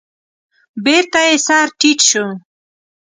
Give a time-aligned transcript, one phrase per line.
[0.83, 2.25] بېرته يې سر تيټ شو.